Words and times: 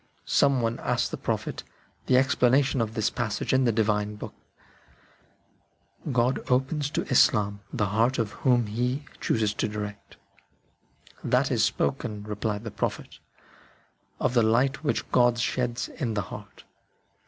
Some 0.25 0.61
one 0.61 0.79
asked 0.79 1.11
the 1.11 1.15
Prophet 1.17 1.63
the 2.07 2.17
ex 2.17 2.33
planation 2.33 2.81
of 2.81 2.95
this 2.95 3.11
passage 3.11 3.53
in 3.53 3.65
the 3.65 3.71
Divine 3.71 4.15
Book:" 4.15 4.33
God 6.11 6.39
opens 6.49 6.89
to 6.97 7.03
Islam 7.03 7.59
the 7.71 7.85
heart 7.85 8.17
of 8.17 8.31
him 8.31 8.39
whom 8.39 8.65
He 8.65 9.05
chooses 9.19 9.53
to 9.53 9.67
direct."" 9.67 10.17
That 11.33 11.51
is 11.51 11.63
spoken," 11.63 12.23
replied 12.23 12.63
the 12.63 12.71
Prophet," 12.71 13.19
of 14.19 14.33
the 14.33 14.41
light 14.41 14.83
which 14.83 15.07
God 15.11 15.37
sheds 15.37 15.87
in 15.87 16.15
the 16.15 16.21
heart." 16.33 16.63